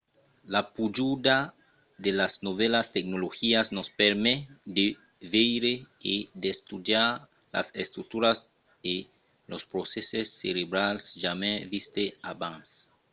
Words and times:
la 0.53 0.61
pujada 0.75 1.37
de 2.03 2.11
las 2.19 2.33
novèlas 2.47 2.87
tecnologias 2.97 3.65
nos 3.77 3.87
permet 4.01 4.39
de 4.77 4.85
veire 5.35 5.73
e 6.13 6.15
d'estudiar 6.41 7.09
las 7.55 7.67
estructuras 7.83 8.37
e 8.93 8.95
los 9.51 9.63
procèsses 9.71 10.27
cerebrals 10.41 11.03
jamai 11.23 11.57
vistes 11.73 12.11
abans 12.33 12.69